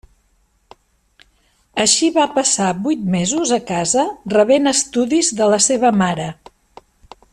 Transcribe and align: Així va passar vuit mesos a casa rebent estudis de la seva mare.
Així 1.83 2.09
va 2.15 2.25
passar 2.37 2.69
vuit 2.87 3.03
mesos 3.17 3.53
a 3.59 3.59
casa 3.69 4.07
rebent 4.35 4.73
estudis 4.75 5.31
de 5.43 5.51
la 5.55 5.61
seva 5.71 5.93
mare. 6.01 6.27